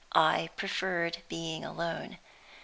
I 0.15 0.49
preferred 0.55 1.19
being 1.29 1.63
alone. 1.63 2.17